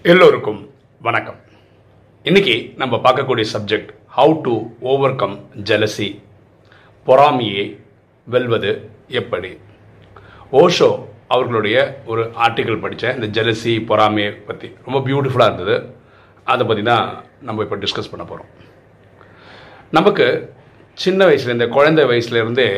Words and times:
எல்லோருக்கும் 0.00 0.60
வணக்கம். 1.06 1.36
இன்னைக்கு 2.24 2.54
நம்ம 2.80 2.94
பார்க்கக்கூடிய 3.04 3.44
subject 3.52 3.90
how 4.16 4.32
to 4.46 4.54
overcome 5.20 5.36
jealousy 5.68 6.08
பொறாமையை 7.06 7.64
வெல்வது 8.26 8.72
எப்படி? 9.20 9.50
ஓஷோ 10.60 10.88
அவர்களுடைய 11.34 11.76
ஒரு 12.06 12.24
ஆர்டிக்கல் 12.46 12.82
படித்தேன் 12.84 13.16
இந்த 13.18 13.28
ஜெலசி 13.36 13.74
பொறாமையை 13.90 14.32
பற்றி 14.48 14.70
ரொம்ப 14.86 15.00
பியூட்டிஃபுல்லாக 15.08 15.50
இருந்தது. 15.52 15.76
அதை 16.44 16.66
பற்றி 16.66 16.84
தான் 16.90 17.06
நம்ம 17.48 17.62
இப்போ 17.66 17.80
டிஸ்கஸ் 17.86 18.12
பண்ண 18.14 18.26
போகிறோம் 18.26 18.50
நமக்கு 19.98 20.28
சின்ன 20.98 21.24
வயசுல 21.30 21.56
இந்த 21.58 21.68
குழந்தை 21.78 22.04
வயசுலேருந்தே 22.12 22.70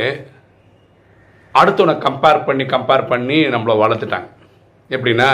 அடுத்தவனை 1.55 1.97
கம்பேர் 2.07 2.47
பண்ணி 2.47 2.65
கம்பேர் 2.77 3.11
பண்ணி 3.13 3.41
நம்மளை 3.57 3.77
வளர்த்துட்டாங்க. 3.85 4.29
எப்படின்னா 4.91 5.29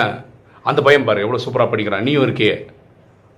அந்த 0.68 0.80
பையன் 0.86 1.06
பாரு 1.08 1.24
எவ்வளோ 1.24 1.40
சூப்பராக 1.44 1.68
படிக்கிறான். 1.72 2.04
நீயும் 2.06 2.24
இருக்கே 2.26 2.52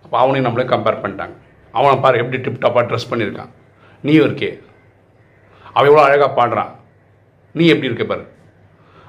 அப்போ 0.04 0.16
அவனையும் 0.22 0.46
நம்மளே 0.46 0.66
கம்பேர் 0.72 1.02
பண்ணிட்டாங்க. 1.02 1.34
அவனை 1.78 1.96
பாரு 2.04 2.20
எப்படி 2.22 2.38
டிப் 2.44 2.62
டாப்பாக 2.64 2.84
ட்ரெஸ் 2.90 3.10
பண்ணியிருக்கான். 3.10 3.50
நீயும் 4.06 4.26
இருக்கே 4.28 4.50
அவன் 5.74 5.88
எவ்வளோ 5.90 6.04
அழகாக 6.06 6.30
பாடுறான். 6.38 6.72
நீ 7.58 7.64
எப்படி 7.74 7.88
இருக்க 7.90 8.04
பாரு. 8.12 8.24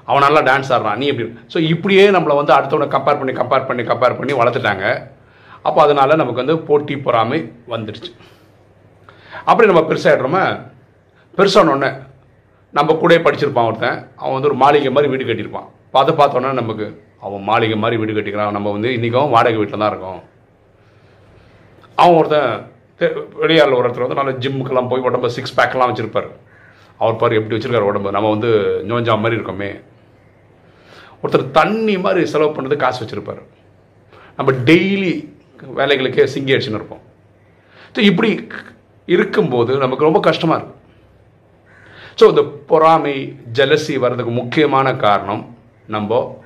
அவன் 0.08 0.24
நல்லா 0.26 0.40
டான்ஸ் 0.48 0.70
ஆடுறான். 0.74 0.98
நீ 1.00 1.04
எப்படி 1.10 1.26
ஸோ 1.52 1.58
இப்படியே 1.72 2.04
நம்மளை 2.16 2.34
வந்து 2.40 2.52
அடுத்தவனை 2.56 2.86
கம்பேர் 2.94 3.20
பண்ணி 3.20 3.34
கம்பேர் 3.40 3.68
பண்ணி 3.68 3.82
கம்பேர் 3.90 4.18
பண்ணி 4.18 4.32
வளர்த்துட்டாங்க. 4.40 4.86
அப்போ 5.66 5.78
அதனால் 5.84 6.20
நமக்கு 6.20 6.42
வந்து 6.42 6.56
போட்டி 6.68 6.94
பொறாமை 7.04 7.38
வந்துடுச்சு 7.74 8.10
அப்படி 9.50 9.68
நம்ம 9.70 9.82
பெருசாகிடுறோமா 9.90 10.42
பெருசானோடனே 11.38 11.90
நம்ம 12.78 12.94
கூட 13.02 13.14
படிச்சிருப்பான் 13.24 13.68
ஒருத்தன். 13.70 13.98
அவன் 14.20 14.36
வந்து 14.36 14.50
ஒரு 14.50 14.58
மாளிகை 14.62 14.90
மாதிரி 14.96 15.10
வீடு 15.12 15.28
கட்டியிருப்பான். 15.28 15.68
அதை 16.02 16.12
பார்த்தோன்னா 16.20 16.50
நமக்கு 16.60 16.86
அவன் 17.24 17.42
மாளிகை 17.42 17.76
மாதிரி 17.76 18.04
வீடு 18.04 18.20
கட்டிக்கிறான். 18.20 18.50
நம்ம 18.50 18.72
வந்து 18.72 18.92
இன்றைக்கும் 18.92 19.30
வாடகை 19.30 19.58
வீட்டில் 19.58 19.78
தான் 19.78 19.88
இருக்கோம். 19.88 20.22
அவன் 21.94 22.16
ஒருத்தன் 22.16 22.72
தெ- 22.98 23.16
ஒருத்தர் 23.40 23.98
வந்து 23.98 24.14
நல்ல 24.14 24.32
ஜிம்முக்கெல்லாம் 24.32 24.88
போய் 24.88 25.00
உடம்பு 25.00 25.30
சிக்ஸ் 25.30 25.60
பேக்கெல்லாம் 25.60 25.92
வச்சுருப்பார். 25.92 26.28
அவர் 26.98 27.16
பாரு 27.16 27.36
எப்படி 27.36 27.56
வச்சிருக்காரு 27.56 27.80
உடம்பு. 27.80 28.10
நம்ம 28.10 28.30
வந்து 28.30 28.48
நோஞ்சா 28.88 29.18
மாதிரி 29.18 29.40
இருக்கோமே. 29.40 29.82
ஒருத்தர் 31.22 31.50
தண்ணி 31.50 31.98
மாதிரி 31.98 32.26
செலவு 32.26 32.62
பண்ணுறது 32.62 32.76
காசு 32.76 33.04
வச்சுருப்பார். 33.04 33.42
நம்ம 34.36 34.52
டெய்லி 34.52 35.32
வேலைகளுக்கே 35.76 36.28
சிங்கி 36.34 36.54
அடிச்சுன்னு 36.54 36.74
இருப்போம். 36.74 37.00
ஸோ 37.94 37.98
இப்படி 37.98 38.48
இருக்கும்போது 39.06 39.78
நமக்கு 39.78 40.04
ரொம்ப 40.04 40.20
கஷ்டமாக 40.20 40.62
இருக்கும். 40.62 40.82
ஸோ 42.18 42.28
இந்த 42.28 42.42
பொறாமை 42.66 43.38
ஜெலசி 43.52 43.98
வர்றதுக்கு 43.98 44.32
முக்கியமான 44.32 44.94
காரணம் 44.94 45.56
நம்ம 45.86 46.42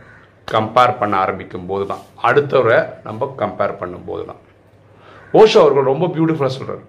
கம்பேர் 0.53 0.99
பண்ண 1.01 1.15
ஆரம்பிக்கும் 1.25 1.69
போது 1.71 1.85
தான் 1.93 2.05
அடுத்தவரை 2.29 2.79
நம்ம 3.07 3.31
கம்பேர் 3.43 3.81
பண்ணும்போது 3.81 4.23
தான் 4.31 4.43
ஓஷோ 5.41 5.59
அவர்கள் 5.65 5.91
ரொம்ப 5.93 6.07
பியூட்டிஃபுல்லாக 6.15 6.57
சொல்கிறார் 6.59 6.85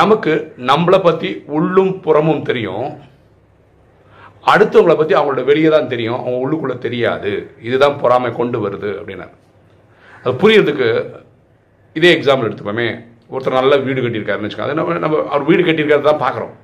நமக்கு 0.00 0.32
நம்மளை 0.70 0.98
பற்றி 1.02 1.28
உள்ளும் 1.56 1.92
புறமும் 2.04 2.46
தெரியும். 2.48 2.86
அடுத்தவங்களை 4.52 4.94
பற்றி 4.98 5.14
அவங்களோட 5.18 5.42
வெளியே 5.50 5.68
தான் 5.74 5.90
தெரியும். 5.92 6.18
அவங்க 6.22 6.38
உள்ளுக்குள்ளே 6.44 6.76
தெரியாது. 6.86 7.32
இதுதான் 7.66 7.98
பொறாமை 8.02 8.30
கொண்டு 8.40 8.58
வருது 8.64 8.90
அப்படின்னாரு. 9.00 9.34
அது 10.22 10.34
புரியறதுக்கு 10.42 10.88
இதே 11.98 12.10
எக்ஸாம்பிள் 12.16 12.48
எடுத்துப்போமே 12.48 12.88
ஒருத்தர் 13.32 13.58
நல்ல 13.60 13.76
வீடு 13.86 14.04
கட்டியிருக்காருன்னு 14.04 14.48
வச்சுக்கோங்க. 14.48 14.70
அது 14.70 14.80
நம்ம 14.80 14.98
நம்ம 15.04 15.20
அவர் 15.32 15.48
வீடு 15.50 15.62
கட்டியிருக்கிறது 15.68 16.10
தான் 16.10 16.24
பார்க்குறோம். 16.24 16.54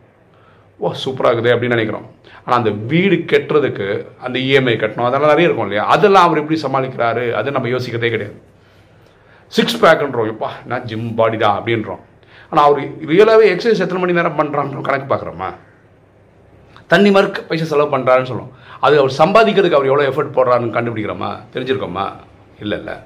ஓ 0.85 0.91
சூப்பராக 1.05 1.33
இருக்குது 1.33 1.53
அப்படின்னு 1.55 1.77
நினைக்கிறோம். 1.77 2.07
ஆனால் 2.45 2.59
அந்த 2.61 2.71
வீடு 2.91 3.17
கட்டுறதுக்கு 3.33 3.87
அந்த 4.27 4.37
இஎம்ஐ 4.49 4.75
கட்டணும் 4.83 5.09
அதெல்லாம் 5.09 5.33
நிறைய 5.35 5.49
இருக்கும் 5.49 5.67
இல்லையா? 5.69 5.85
அதெல்லாம் 5.95 6.27
அவர் 6.29 6.41
எப்படி 6.43 6.59
சமாளிக்கிறாரு? 6.67 7.25
அது 7.41 7.57
நம்ம 7.57 7.71
யோசிக்கிறதே 7.75 8.13
கிடையாது. 8.15 8.37
சிக்ஸ் 9.57 9.81
பேக்குன்றோம் 9.83 10.31
எப்பா 10.33 10.51
நான் 10.71 10.87
ஜிம் 10.91 11.09
பாடி 11.19 11.37
தான் 11.45 11.59
அப்படின்றோம். 11.59 12.03
ஆனால் 12.51 12.65
அவர் 12.69 12.81
ரியலாகவே 13.13 13.47
எக்ஸசைஸ் 13.55 13.85
எத்தனை 13.85 14.01
மணி 14.03 14.19
நேரம் 14.19 14.39
பண்ணுறான்னு 14.41 14.89
கணக்கு 14.89 15.09
பார்க்குறோமா? 15.13 15.51
தண்ணி 16.93 17.11
மறுக்க 17.15 17.41
பைசா 17.49 17.67
செலவு 17.73 17.95
பண்ணுறாருன்னு 17.95 18.31
சொல்லுவோம். 18.31 18.53
அது 18.87 18.95
அவர் 19.01 19.19
சம்பாதிக்கிறதுக்கு 19.23 19.79
அவர் 19.79 19.91
எவ்வளோ 19.91 20.07
எஃபர்ட் 20.11 20.37
போடுறாருன்னு 20.37 20.77
கண்டுபிடிக்கிறோமா? 20.77 21.31
தெரிஞ்சிருக்கோமா? 21.55 22.07
இல்லை 22.63 22.77
இல்லை. 22.81 22.97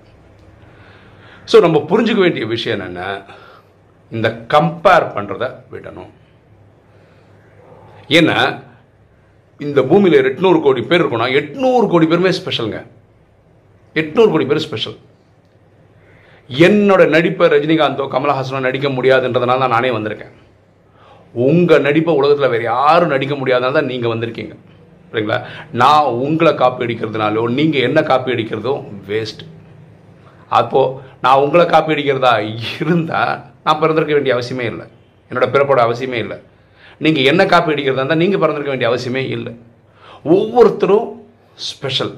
ஸோ 1.50 1.56
நம்ம 1.64 1.80
புரிஞ்சுக்க 1.90 2.20
வேண்டிய 2.26 2.44
விஷயம் 2.52 2.76
என்னென்ன 2.76 3.02
இந்த 4.16 4.28
கம்பேர் 4.54 5.06
பண்ணுறத 5.16 5.44
விடணும். 5.72 6.12
ஏன்னா 8.18 8.36
இந்த 9.60 9.80
பூமியில் 9.90 10.18
எட்நூறு 10.30 10.58
கோடி 10.66 10.82
பேர் 10.90 11.02
இருக்கோம்னா 11.02 11.32
எட்நூறு 11.40 11.86
கோடி 11.92 12.06
பேருமே 12.12 12.32
ஸ்பெஷலுங்க 12.38 12.80
எட்நூறு 14.00 14.30
கோடி 14.32 14.46
பேர் 14.50 14.64
ஸ்பெஷல் 14.66 14.96
என்னோட 16.50 17.02
நடிப்பை 17.14 17.46
ரஜினிகாந்தோ 17.52 18.06
கமலஹாசனோ 18.14 18.58
நடிக்க 18.66 18.88
முடியாதுன்றதுனால 18.96 19.62
தான் 19.62 19.74
நானே 19.76 19.90
வந்திருக்கேன். 19.96 20.34
உங்கள் 21.34 21.84
நடிப்பை 21.86 22.14
உலகத்தில் 22.20 22.52
வேறு 22.54 22.64
யாரும் 22.72 23.12
நடிக்க 23.14 23.34
முடியாதனால 23.40 23.76
தான் 23.76 23.90
நீங்கள் 23.92 24.12
வந்திருக்கீங்க. 24.12 24.54
சரிங்களா 25.10 25.38
நான் 25.82 26.10
உங்களை 26.26 26.52
காப்பி 26.62 26.84
அடிக்கிறதுனாலோ 26.86 27.42
நீங்கள் 27.58 27.86
என்ன 27.88 27.98
காப்பி 28.10 28.34
அடிக்கிறதோ 28.34 28.74
வேஸ்ட் 29.10 29.42
அப்போது 30.58 30.94
நான் 31.24 31.42
உங்களை 31.44 31.66
காப்பி 31.74 31.94
அடிக்கிறதா 31.94 32.34
இருந்தால் 32.80 33.34
நான் 33.64 33.80
பிறந்திருக்க 33.82 34.14
வேண்டிய 34.16 34.34
அவசியமே 34.36 34.66
இல்லை. 34.72 34.86
என்னோட 35.30 35.46
பிறப்போட 35.54 35.80
அவசியமே 35.86 36.18
இல்லை. 36.24 36.38
நீங்கள் 37.04 37.28
என்ன 37.30 37.42
காப்பி 37.52 37.72
அடிக்கிறதா 37.74 38.02
இருந்தால் 38.02 38.22
நீங்கள் 38.22 38.40
பிறந்திருக்க 38.42 38.72
வேண்டிய 38.74 38.90
அவசியமே 38.90 39.22
இல்லை. 39.36 39.52
ஒவ்வொருத்தரும் 40.34 41.08
ஸ்பெஷல் 41.70 42.14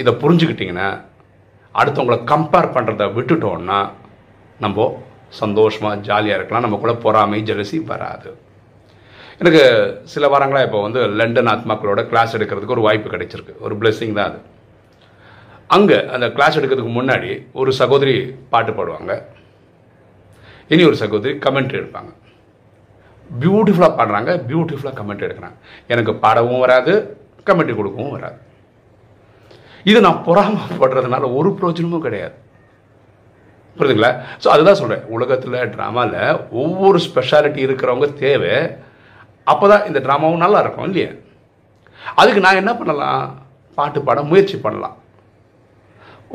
இதை 0.00 0.12
புரிஞ்சுக்கிட்டிங்கன்னா 0.22 0.88
அடுத்தவங்களை 1.80 2.18
கம்பேர் 2.32 2.74
பண்ணுறத 2.76 3.06
விட்டுட்டோம்னா 3.16 3.80
நம்ம 4.64 4.86
சந்தோஷமாக 5.40 6.00
ஜாலியாக 6.06 6.38
இருக்கலாம். 6.38 6.64
நம்ம 6.66 6.78
கூட 6.84 6.92
பொறாமை 7.04 7.40
ஜெலசி 7.50 7.78
வராது. 7.90 8.30
எனக்கு 9.42 9.62
சில 10.12 10.24
வாரங்களாக 10.32 10.66
இப்போ 10.68 10.80
வந்து 10.86 11.02
லண்டன் 11.18 11.50
ஆத்மாக்களோட 11.52 12.00
கிளாஸ் 12.12 12.34
எடுக்கிறதுக்கு 12.38 12.76
ஒரு 12.76 12.86
வாய்ப்பு 12.86 13.12
கிடைச்சிருக்கு. 13.12 13.54
ஒரு 13.66 13.74
பிளெஸ்ஸிங் 13.80 14.16
தான் 14.18 14.30
அது. 14.30 14.40
அங்கே 15.76 15.98
அந்த 16.14 16.26
கிளாஸ் 16.36 16.56
எடுக்கிறதுக்கு 16.58 16.94
முன்னாடி 16.98 17.30
ஒரு 17.60 17.72
சகோதரி 17.80 18.16
பாட்டு 18.52 18.72
பாடுவாங்க. 18.78 19.12
இனி 20.74 20.82
ஒரு 20.90 20.98
சகோதரி 21.02 21.32
கமெண்ட் 21.46 21.78
எடுப்பாங்க. 21.80 22.10
பியூட்டிஃபுல்லாக 23.42 23.96
பாடுறாங்க 23.98 24.30
பியூட்டிஃபுல்லாக 24.50 24.94
கமெண்ட் 25.00 25.26
எடுக்கிறாங்க. 25.26 25.56
எனக்கு 25.92 26.14
பாடவும் 26.24 26.62
வராது 26.64 26.92
கமெண்ட் 27.48 27.78
கொடுக்கவும் 27.80 28.14
வராது. 28.16 28.38
இது 29.90 29.98
நான் 30.06 30.22
பொறாமப்படுறதுனால 30.28 31.28
ஒரு 31.38 31.50
பிரயோஜனமும் 31.58 32.06
கிடையாது. 32.06 32.34
புரியுதுங்களா? 33.78 34.12
ஸோ 34.42 34.48
அதுதான் 34.54 34.78
சொல்கிறேன் 34.80 35.04
உலகத்தில் 35.16 35.58
ட்ராமாவில் 35.74 36.40
ஒவ்வொரு 36.62 36.98
ஸ்பெஷாலிட்டி 37.06 37.60
இருக்கிறவங்க 37.66 38.08
தேவை. 38.24 38.54
அப்போ 39.52 39.66
தான் 39.72 39.86
இந்த 39.90 39.98
ட்ராமாவும் 40.06 40.42
நல்லா 40.44 40.58
இருக்கும் 40.64 40.88
இல்லையா? 40.88 41.12
அதுக்கு 42.20 42.40
நான் 42.46 42.60
என்ன 42.62 42.72
பண்ணலாம்? 42.80 43.22
பாட்டு 43.78 44.00
பாட 44.08 44.20
முயற்சி 44.30 44.56
பண்ணலாம். 44.66 44.96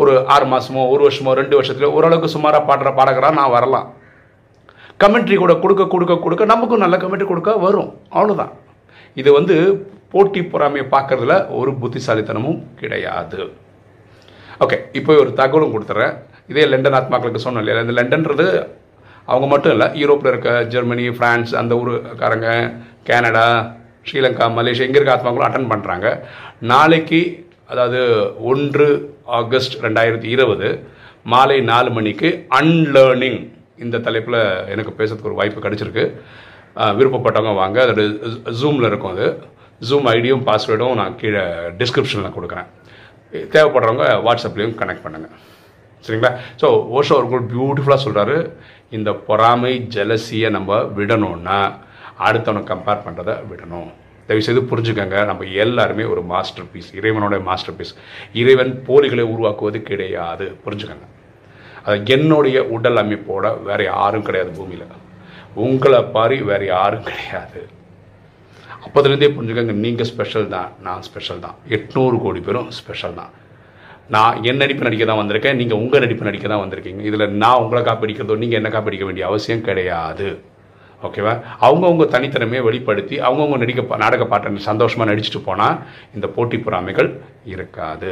ஒரு 0.02 0.14
ஆறு 0.34 0.46
மாதமோ 0.52 0.82
ஒரு 0.94 1.02
வருஷமோ 1.08 1.34
ரெண்டு 1.40 1.56
வருஷத்துல 1.60 1.90
ஓரளவுக்கு 1.98 2.34
சுமாராக 2.36 2.68
பாடுற 2.70 2.90
பாடகராக 3.00 3.40
நான் 3.40 3.56
வரலாம். 3.58 3.88
கமெண்ட்ரி 5.00 5.36
கூட 5.44 5.54
கொடுக்க 5.64 5.84
கொடுக்க 5.94 6.14
கொடுக்க 6.26 6.44
நமக்கும் 6.54 6.84
நல்ல 6.84 6.96
கமெண்ட்ரி 7.04 7.28
கொடுக்க 7.32 7.52
வரும். 7.66 7.90
அவ்வளோதான் 8.16 8.54
இது 9.22 9.30
வந்து 9.40 9.56
போட்டி 10.14 10.42
பொறாமையை 10.52 10.86
பார்க்கறதுல 10.96 11.36
ஒரு 11.60 11.72
புத்திசாலித்தனமும் 11.82 12.60
கிடையாது. 12.82 13.40
ஓகே 14.64 14.78
இப்போ 15.00 15.12
ஒரு 15.24 15.32
தகவலும் 15.40 15.74
கொடுத்துட்றேன் 15.76 16.16
இதே 16.52 16.64
லண்டன் 16.72 16.98
ஆத்மாக்களுக்கு 17.00 17.46
சொன்னோம் 17.46 17.64
இல்லையா? 17.64 17.84
இந்த 17.86 17.96
லண்டன்றது 18.00 18.46
அவங்க 19.28 19.48
மட்டும் 19.54 19.74
இல்லை 19.76 19.88
யூரோப்பில் 20.02 20.32
இருக்க 20.32 20.52
ஜெர்மனி 20.74 21.06
ஃப்ரான்ஸ் 21.18 21.52
அந்த 21.62 21.74
ஊருக்காரங்க 21.82 22.50
கேனடா 23.08 23.46
ஸ்ரீலங்கா 24.08 24.48
மலேசியா 24.58 24.88
எங்கே 24.88 25.00
இருக்க 25.00 25.16
ஆத்மாக்களும் 25.16 25.48
அட்டன் 25.48 25.72
பண்ணுறாங்க 25.72 26.08
நாளைக்கு 26.72 27.22
அதாவது 27.72 28.02
ஒன்று 28.52 28.88
ஆகஸ்ட் 29.40 29.76
ரெண்டாயிரத்தி 29.86 30.30
இருபது 30.36 30.68
மாலை 31.34 31.58
நாலு 31.72 31.90
மணிக்கு 31.98 32.30
அன்லேர்னிங் 32.60 33.40
இந்த 33.84 33.98
தலைப்பில் 34.06 34.40
எனக்கு 34.74 34.92
பேசுறதுக்கு 35.00 35.30
ஒரு 35.32 35.40
வாய்ப்பு 35.40 35.66
கிடச்சிருக்கு. 35.66 36.06
விருப்பப்பட்டவங்க 37.00 37.54
வாங்க. 37.62 37.78
அதோட 37.86 38.04
ஜூமில் 38.62 38.90
இருக்கும் 38.90 39.14
அது. 39.16 39.28
ஜூம் 39.90 40.08
ஐடியும் 40.16 40.46
பாஸ்வேர்டும் 40.50 40.98
நான் 41.02 41.18
கீழே 41.22 41.44
டிஸ்கிரிப்ஷனில் 41.82 42.36
கொடுக்குறேன். 42.38 42.70
தேவைப்படுறவங்க 43.54 44.06
வாட்ஸ்அப்லேயும் 44.28 44.78
கனெக்ட் 44.82 45.06
பண்ணுங்கள் 45.06 45.34
சரிங்களா? 46.06 46.32
ஸோ 46.62 46.68
ஓஷோ 46.98 47.14
அவர்கள் 47.20 47.44
பியூட்டிஃபுல்லாக 47.52 48.06
சொல்கிறாரு 48.06 48.38
இந்த 48.98 49.12
பொறாமை 49.28 49.74
ஜெலசியை 49.96 50.50
நம்ம 50.58 50.80
விடணும்னா 50.98 51.60
அடுத்தவனை 52.28 52.62
கம்பேர் 52.72 53.06
பண்ணுறதை 53.06 53.36
விடணும். 53.52 53.90
தயவுசெய்து 54.28 54.62
புரிஞ்சுக்கோங்க. 54.72 55.18
நம்ம 55.30 55.46
எல்லாருமே 55.64 56.04
ஒரு 56.14 56.22
மாஸ்டர் 56.34 56.70
பீஸ் 56.74 56.92
இறைவனோட 57.00 57.36
மாஸ்டர் 57.50 57.78
பீஸ் 57.80 57.94
இறைவன் 58.42 58.74
போலிகளை 58.88 59.26
உருவாக்குவது 59.34 59.82
கிடையாது. 59.90 60.48
புரிஞ்சுக்கோங்க. 60.66 61.08
அது 61.86 62.12
என்னுடைய 62.16 62.58
உடல் 62.76 63.00
அமைப்போட 63.04 63.46
வேற 63.70 63.80
யாரும் 63.94 64.28
கிடையாது 64.28 64.52
பூமியில். 64.58 64.86
உங்களை 65.66 66.00
பாரி 66.16 66.38
வேற 66.52 66.62
யாரும் 66.76 67.08
கிடையாது. 67.10 67.62
அப்போதுலேருந்தே 68.86 69.30
புரிஞ்சுக்கோங்க 69.36 69.76
நீங்கள் 69.86 70.10
ஸ்பெஷல் 70.12 70.48
தான் 70.56 70.72
நான் 70.86 71.04
ஸ்பெஷல் 71.08 71.44
தான். 71.46 71.56
எட்நூறு 71.76 72.18
கோடி 72.24 72.42
பேரும் 72.48 72.68
ஸ்பெஷல் 72.80 73.16
தான். 73.22 73.32
நான் 74.16 74.36
என் 74.50 74.62
நடிப்பு 74.62 74.86
நடிக்க 74.88 75.04
தான் 75.10 75.22
வந்திருக்கேன் 75.22 75.58
நீங்கள் 75.62 75.80
உங்கள் 75.84 76.04
நடிப்பு 76.04 76.28
நடிக்க 76.28 76.46
தான் 76.52 76.64
வந்திருக்கீங்க. 76.64 77.02
இதில் 77.10 77.32
நான் 77.44 77.62
உங்களை 77.64 77.82
காப்பிடிக்கிறதோ 77.88 78.36
நீங்கள் 78.42 78.60
என்ன 78.62 78.70
காப்பிடிக்க 78.76 79.06
வேண்டிய 79.08 79.26
அவசியம் 79.30 79.66
கிடையாது. 79.70 80.28
ஓகேவா 81.08 81.34
அவங்கவுங்க 81.66 82.06
தனித்திறமையை 82.14 82.62
வெளிப்படுத்தி 82.68 83.16
அவங்கவுங்க 83.28 83.58
நடிக்க 83.64 83.98
நாடக 84.04 84.26
பாட்டை 84.32 84.68
சந்தோஷமாக 84.70 85.10
நடிச்சுட்டு 85.12 85.42
போனால் 85.50 85.80
இந்த 86.18 86.28
போட்டி 86.36 86.58
பொறாமைகள் 86.66 87.10
இருக்காது. 87.54 88.12